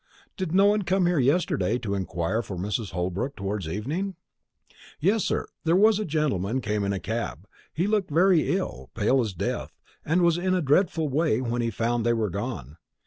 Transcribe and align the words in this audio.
"Did 0.35 0.51
no 0.51 0.65
one 0.65 0.81
come 0.81 1.05
here 1.05 1.19
yesterday 1.19 1.77
to 1.77 1.93
inquire 1.93 2.41
for 2.41 2.57
Mrs. 2.57 2.89
Holbrook 2.89 3.35
towards 3.35 3.67
evening?" 3.69 4.15
"Yes, 4.99 5.23
sir; 5.23 5.45
there 5.63 5.75
was 5.75 5.99
a 5.99 6.05
gentleman 6.05 6.59
came 6.59 6.83
in 6.83 6.91
a 6.91 6.99
cab. 6.99 7.47
He 7.71 7.85
looked 7.85 8.09
very 8.09 8.51
ill, 8.57 8.89
as 8.97 9.03
pale 9.03 9.21
as 9.21 9.33
death, 9.35 9.77
and 10.03 10.23
was 10.23 10.39
in 10.39 10.55
a 10.55 10.61
dreadful 10.63 11.07
way 11.07 11.39
when 11.39 11.61
he 11.61 11.69
found 11.69 12.03
they 12.03 12.13
were 12.13 12.31
gone. 12.31 12.77